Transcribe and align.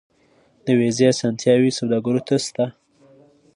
د 0.65 0.67
ویزې 0.79 1.05
اسانتیاوې 1.13 1.71
سوداګرو 1.79 2.21
ته 2.27 2.35
شته 2.45 2.65